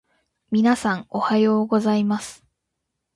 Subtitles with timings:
[0.51, 2.43] 皆さん、おはようございます。